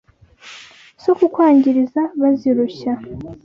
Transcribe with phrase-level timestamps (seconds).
[1.03, 2.93] Zo kukwangirira bazirushya